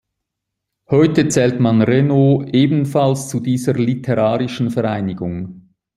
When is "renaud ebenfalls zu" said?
1.83-3.39